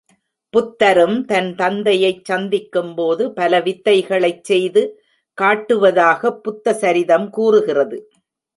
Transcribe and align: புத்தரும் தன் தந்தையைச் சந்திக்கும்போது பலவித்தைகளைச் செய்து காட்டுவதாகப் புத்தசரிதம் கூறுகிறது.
புத்தரும் 0.53 1.25
தன் 1.25 1.55
தந்தையைச் 1.55 2.25
சந்திக்கும்போது 2.25 3.25
பலவித்தைகளைச் 3.37 4.43
செய்து 4.43 4.83
காட்டுவதாகப் 5.37 6.41
புத்தசரிதம் 6.43 7.29
கூறுகிறது. 7.29 7.99